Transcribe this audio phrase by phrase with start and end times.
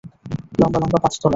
[0.59, 1.29] লম্বা লম্বা পাঁচ তলা।